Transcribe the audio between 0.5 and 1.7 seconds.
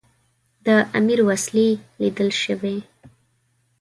د امیر وسلې